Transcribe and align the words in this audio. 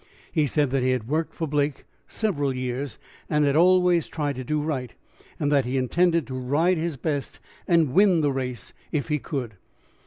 He 0.31 0.47
said 0.47 0.71
that 0.71 0.81
he 0.81 0.89
had 0.93 1.07
worked 1.07 1.31
for 1.35 1.47
Blake 1.47 1.85
several 2.07 2.51
years 2.55 2.97
and 3.29 3.45
had 3.45 3.55
always 3.55 4.07
tried 4.07 4.35
to 4.37 4.43
do 4.43 4.59
right, 4.59 4.95
that 5.37 5.63
he 5.65 5.77
intended 5.77 6.25
to 6.25 6.33
ride 6.39 6.77
his 6.79 6.97
best, 6.97 7.39
and 7.67 7.93
win 7.93 8.21
the 8.21 8.31
race 8.31 8.73
if 8.91 9.09
he 9.09 9.19
could. 9.19 9.53